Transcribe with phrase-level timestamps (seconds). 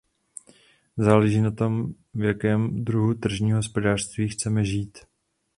[0.97, 4.97] Záleží na tom, v jakém druhu tržního hospodářství chceme žít.